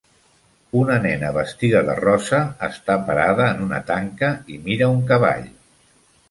[0.83, 5.47] Una nena vestida de rosa està parada en una tanca i mira un cavall.